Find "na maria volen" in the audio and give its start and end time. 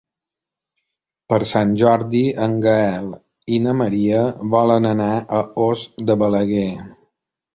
3.67-4.89